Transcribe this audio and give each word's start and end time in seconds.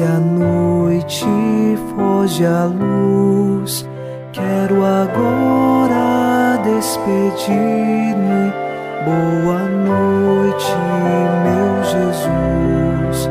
Desce 0.00 0.02
a 0.02 0.18
noite, 0.18 1.26
foge 1.94 2.46
a 2.46 2.64
luz. 2.64 3.86
Quero 4.32 4.82
agora 4.82 6.56
despedir-me. 6.64 8.50
Boa 9.04 9.62
noite, 9.68 10.74
meu 11.44 11.84
Jesus. 11.84 13.28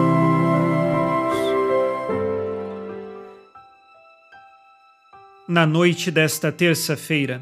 Na 5.48 5.68
noite 5.68 6.10
desta 6.10 6.52
terça-feira, 6.52 7.42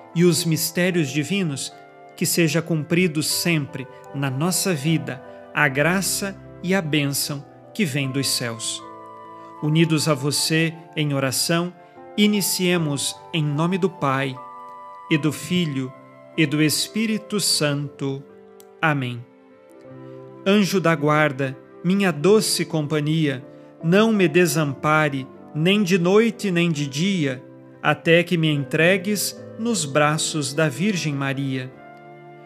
e 0.15 0.23
os 0.25 0.45
mistérios 0.45 1.09
divinos, 1.09 1.73
que 2.15 2.25
seja 2.25 2.61
cumprido 2.61 3.23
sempre 3.23 3.87
na 4.13 4.29
nossa 4.29 4.73
vida 4.73 5.23
a 5.53 5.67
graça 5.67 6.35
e 6.63 6.73
a 6.73 6.81
bênção 6.81 7.45
que 7.73 7.85
vem 7.85 8.11
dos 8.11 8.27
céus. 8.27 8.81
Unidos 9.61 10.07
a 10.07 10.13
você 10.13 10.73
em 10.95 11.13
oração, 11.13 11.73
iniciemos 12.17 13.15
em 13.33 13.43
nome 13.43 13.77
do 13.77 13.89
Pai, 13.89 14.35
e 15.11 15.17
do 15.17 15.31
Filho, 15.33 15.91
e 16.37 16.45
do 16.45 16.61
Espírito 16.61 17.37
Santo. 17.39 18.23
Amém. 18.81 19.23
Anjo 20.45 20.79
da 20.79 20.95
guarda, 20.95 21.57
minha 21.83 22.11
doce 22.11 22.63
companhia, 22.63 23.45
não 23.83 24.13
me 24.13 24.27
desampare, 24.29 25.27
nem 25.53 25.83
de 25.83 25.97
noite 25.97 26.49
nem 26.49 26.71
de 26.71 26.87
dia, 26.87 27.43
até 27.81 28.23
que 28.23 28.37
me 28.37 28.49
entregues 28.49 29.35
nos 29.57 29.85
braços 29.85 30.53
da 30.53 30.69
Virgem 30.69 31.13
Maria. 31.13 31.71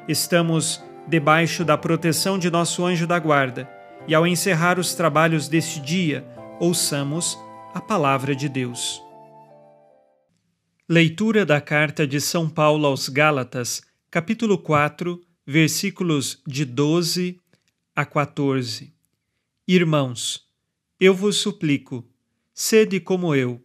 Estamos 0.07 0.83
debaixo 1.07 1.65
da 1.65 1.77
proteção 1.77 2.39
de 2.39 2.49
nosso 2.49 2.85
anjo 2.85 3.05
da 3.05 3.19
guarda, 3.19 3.69
e 4.07 4.15
ao 4.15 4.25
encerrar 4.25 4.79
os 4.79 4.93
trabalhos 4.93 5.47
deste 5.47 5.79
dia, 5.79 6.25
ouçamos 6.59 7.37
a 7.73 7.81
palavra 7.81 8.35
de 8.35 8.47
Deus. 8.47 9.01
Leitura 10.87 11.45
da 11.45 11.59
carta 11.59 12.05
de 12.05 12.21
São 12.21 12.47
Paulo 12.47 12.85
aos 12.85 13.09
Gálatas, 13.09 13.81
capítulo 14.11 14.57
4, 14.57 15.19
versículos 15.45 16.41
de 16.45 16.63
12 16.63 17.39
a 17.95 18.05
14. 18.05 18.93
Irmãos, 19.67 20.47
eu 20.99 21.13
vos 21.13 21.37
suplico, 21.37 22.07
sede 22.53 22.99
como 22.99 23.33
eu, 23.33 23.61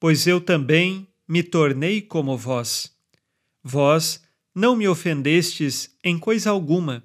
pois 0.00 0.26
eu 0.26 0.40
também 0.40 1.06
me 1.28 1.42
tornei 1.42 2.00
como 2.00 2.36
vós. 2.36 2.92
Vós 3.62 4.22
não 4.54 4.76
me 4.76 4.86
ofendestes 4.86 5.94
em 6.02 6.18
coisa 6.18 6.50
alguma. 6.50 7.04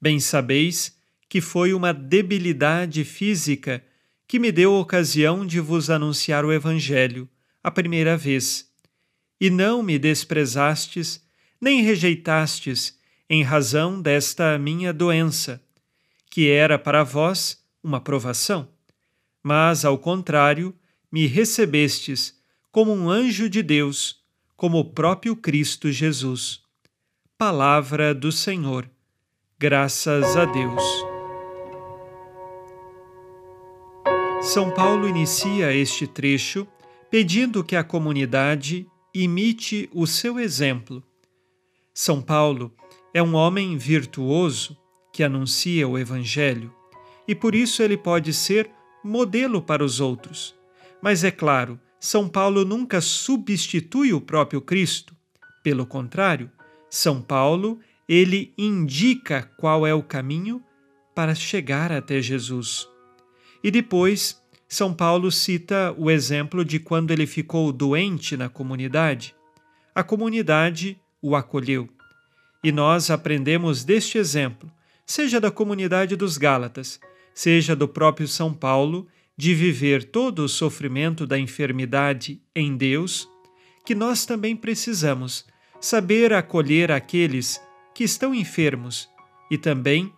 Bem 0.00 0.20
sabeis 0.20 0.96
que 1.28 1.40
foi 1.40 1.72
uma 1.72 1.92
debilidade 1.92 3.04
física 3.04 3.84
que 4.26 4.38
me 4.38 4.52
deu 4.52 4.74
ocasião 4.74 5.46
de 5.46 5.60
vos 5.60 5.90
anunciar 5.90 6.44
o 6.44 6.52
Evangelho 6.52 7.28
a 7.62 7.70
primeira 7.70 8.16
vez. 8.16 8.70
E 9.40 9.50
não 9.50 9.82
me 9.82 9.98
desprezastes, 9.98 11.22
nem 11.60 11.82
rejeitastes 11.82 12.98
em 13.28 13.42
razão 13.42 14.00
desta 14.00 14.58
minha 14.58 14.92
doença, 14.92 15.62
que 16.30 16.48
era 16.48 16.78
para 16.78 17.02
vós 17.02 17.62
uma 17.82 18.00
provação. 18.00 18.68
Mas, 19.42 19.84
ao 19.84 19.98
contrário, 19.98 20.74
me 21.10 21.26
recebestes 21.26 22.34
como 22.74 22.92
um 22.92 23.08
anjo 23.08 23.48
de 23.48 23.62
Deus, 23.62 24.16
como 24.56 24.80
o 24.80 24.84
próprio 24.84 25.36
Cristo 25.36 25.92
Jesus. 25.92 26.60
Palavra 27.38 28.12
do 28.12 28.32
Senhor. 28.32 28.90
Graças 29.56 30.36
a 30.36 30.44
Deus. 30.44 30.82
São 34.42 34.72
Paulo 34.72 35.08
inicia 35.08 35.72
este 35.72 36.04
trecho 36.04 36.66
pedindo 37.08 37.62
que 37.62 37.76
a 37.76 37.84
comunidade 37.84 38.88
imite 39.14 39.88
o 39.94 40.04
seu 40.04 40.40
exemplo. 40.40 41.00
São 41.94 42.20
Paulo 42.20 42.74
é 43.14 43.22
um 43.22 43.36
homem 43.36 43.78
virtuoso 43.78 44.76
que 45.12 45.22
anuncia 45.22 45.86
o 45.86 45.96
Evangelho 45.96 46.74
e 47.28 47.36
por 47.36 47.54
isso 47.54 47.84
ele 47.84 47.96
pode 47.96 48.34
ser 48.34 48.68
modelo 49.04 49.62
para 49.62 49.84
os 49.84 50.00
outros. 50.00 50.56
Mas 51.00 51.22
é 51.22 51.30
claro, 51.30 51.78
São 52.04 52.28
Paulo 52.28 52.66
nunca 52.66 53.00
substitui 53.00 54.12
o 54.12 54.20
próprio 54.20 54.60
Cristo. 54.60 55.16
Pelo 55.62 55.86
contrário, 55.86 56.50
são 56.90 57.22
Paulo, 57.22 57.80
ele 58.06 58.52
indica 58.58 59.50
qual 59.56 59.86
é 59.86 59.94
o 59.94 60.02
caminho 60.02 60.62
para 61.14 61.34
chegar 61.34 61.90
até 61.90 62.20
Jesus. 62.20 62.86
E 63.62 63.70
depois, 63.70 64.38
São 64.68 64.92
Paulo 64.92 65.32
cita 65.32 65.94
o 65.96 66.10
exemplo 66.10 66.62
de 66.62 66.78
quando 66.78 67.10
ele 67.10 67.26
ficou 67.26 67.72
doente 67.72 68.36
na 68.36 68.50
comunidade. 68.50 69.34
A 69.94 70.04
comunidade 70.04 71.00
o 71.22 71.34
acolheu. 71.34 71.88
E 72.62 72.70
nós 72.70 73.10
aprendemos 73.10 73.82
deste 73.82 74.18
exemplo, 74.18 74.70
seja 75.06 75.40
da 75.40 75.50
comunidade 75.50 76.16
dos 76.16 76.36
Gálatas, 76.36 77.00
seja 77.32 77.74
do 77.74 77.88
próprio 77.88 78.28
São 78.28 78.52
Paulo, 78.52 79.08
de 79.36 79.54
viver 79.54 80.04
todo 80.04 80.40
o 80.40 80.48
sofrimento 80.48 81.26
da 81.26 81.38
enfermidade 81.38 82.40
em 82.54 82.76
Deus, 82.76 83.28
que 83.84 83.94
nós 83.94 84.24
também 84.24 84.56
precisamos 84.56 85.44
saber 85.80 86.32
acolher 86.32 86.90
aqueles 86.90 87.60
que 87.94 88.04
estão 88.04 88.34
enfermos 88.34 89.08
e 89.50 89.58
também 89.58 90.12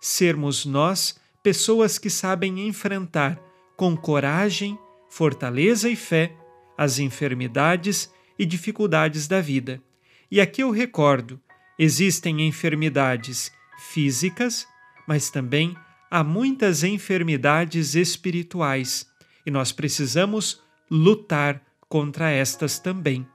sermos 0.00 0.64
nós 0.64 1.20
pessoas 1.42 1.98
que 1.98 2.08
sabem 2.08 2.66
enfrentar 2.66 3.40
com 3.76 3.96
coragem, 3.96 4.78
fortaleza 5.08 5.88
e 5.88 5.96
fé 5.96 6.36
as 6.76 6.98
enfermidades 6.98 8.10
e 8.38 8.46
dificuldades 8.46 9.28
da 9.28 9.40
vida. 9.40 9.82
E 10.30 10.40
aqui 10.40 10.62
eu 10.62 10.70
recordo: 10.70 11.40
existem 11.78 12.46
enfermidades 12.46 13.52
físicas, 13.78 14.66
mas 15.06 15.28
também 15.30 15.76
há 16.10 16.24
muitas 16.24 16.82
enfermidades 16.82 17.94
espirituais 17.94 19.06
e 19.46 19.50
nós 19.50 19.72
precisamos 19.72 20.60
lutar 20.90 21.62
contra 21.88 22.30
estas 22.30 22.78
também 22.78 23.26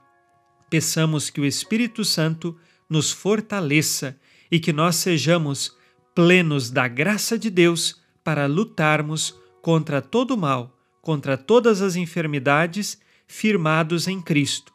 peçamos 0.70 1.30
que 1.30 1.40
o 1.40 1.44
Espírito 1.44 2.04
Santo 2.04 2.56
nos 2.88 3.10
fortaleça 3.12 4.18
e 4.50 4.58
que 4.58 4.72
nós 4.72 4.96
sejamos 4.96 5.76
plenos 6.14 6.70
da 6.70 6.88
graça 6.88 7.38
de 7.38 7.50
Deus 7.50 8.00
para 8.22 8.46
lutarmos 8.46 9.34
contra 9.62 10.00
todo 10.00 10.32
o 10.32 10.36
mal, 10.36 10.76
contra 11.00 11.36
todas 11.36 11.82
as 11.82 11.96
enfermidades, 11.96 12.98
firmados 13.26 14.06
em 14.06 14.20
Cristo. 14.20 14.72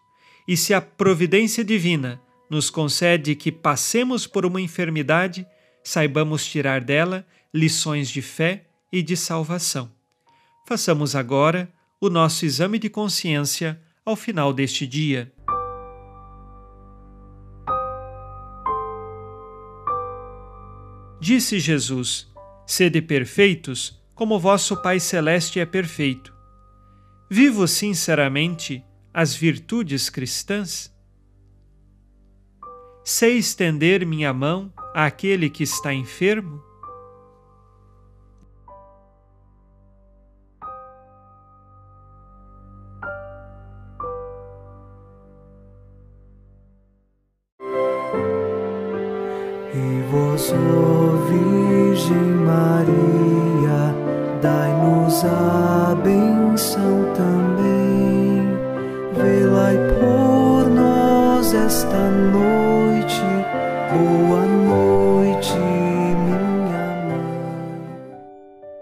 E 0.47 0.57
se 0.57 0.73
a 0.73 0.81
providência 0.81 1.63
divina 1.63 2.21
nos 2.49 2.69
concede 2.69 3.35
que 3.35 3.51
passemos 3.51 4.27
por 4.27 4.45
uma 4.45 4.59
enfermidade, 4.59 5.45
saibamos 5.83 6.45
tirar 6.45 6.81
dela 6.81 7.25
lições 7.53 8.09
de 8.09 8.21
fé 8.21 8.65
e 8.91 9.01
de 9.01 9.15
salvação. 9.17 9.91
Façamos 10.67 11.15
agora 11.15 11.71
o 11.99 12.09
nosso 12.09 12.45
exame 12.45 12.79
de 12.79 12.89
consciência 12.89 13.79
ao 14.05 14.15
final 14.15 14.53
deste 14.53 14.87
dia. 14.87 15.31
Disse 21.19 21.59
Jesus: 21.59 22.27
Sede 22.65 23.01
perfeitos, 23.01 24.01
como 24.15 24.39
vosso 24.39 24.81
Pai 24.81 24.99
Celeste 24.99 25.59
é 25.59 25.65
perfeito. 25.65 26.33
Vivo 27.29 27.67
sinceramente 27.67 28.83
as 29.13 29.35
virtudes 29.35 30.09
cristãs? 30.09 30.91
Sei 33.03 33.37
estender 33.37 34.05
minha 34.05 34.33
mão 34.33 34.71
àquele 34.93 35.49
que 35.49 35.63
está 35.63 35.93
enfermo? 35.93 36.70
Virgem 51.29 52.35
Maria, 52.43 53.95
dai-nos 54.41 55.23
a 55.23 55.95
benção 56.03 57.13
também. 57.15 57.71
Por 59.99 60.69
nós 60.69 61.53
esta 61.53 62.11
noite. 62.11 63.21
Boa 63.93 64.45
noite, 64.45 65.53
minha 65.55 67.05
mãe. 67.07 67.79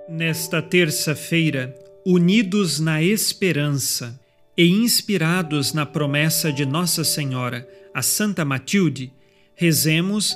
Nesta 0.09 0.63
terça-feira, 0.63 1.75
unidos 2.03 2.79
na 2.79 3.03
esperança 3.03 4.19
e 4.57 4.67
inspirados 4.67 5.73
na 5.73 5.85
promessa 5.85 6.51
de 6.51 6.65
Nossa 6.65 7.03
Senhora, 7.03 7.67
a 7.93 8.01
Santa 8.01 8.43
Matilde, 8.43 9.13
rezemos 9.53 10.35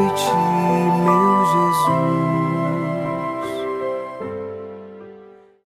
noite, 0.11 0.33
meu 1.03 1.45
Jesus. 1.45 2.40